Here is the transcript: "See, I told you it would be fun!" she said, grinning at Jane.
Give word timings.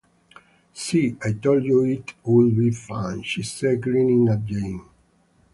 "See, 0.73 1.15
I 1.23 1.33
told 1.33 1.63
you 1.63 1.83
it 1.85 2.15
would 2.23 2.57
be 2.57 2.71
fun!" 2.71 3.21
she 3.21 3.43
said, 3.43 3.81
grinning 3.83 4.29
at 4.29 4.43
Jane. 4.47 4.81